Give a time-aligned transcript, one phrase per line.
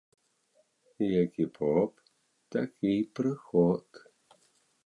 [1.23, 1.93] Які поп,
[2.57, 4.05] такі й прыход